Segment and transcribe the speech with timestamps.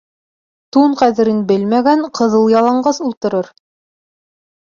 [0.75, 3.51] Тун ҡәҙерен белмәгән ҡыҙыл яланғас ултырыр.